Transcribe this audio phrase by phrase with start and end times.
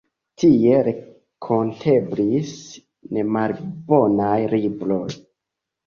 [0.43, 2.55] Tie renkonteblis
[3.21, 5.07] nemalbonaj libroj.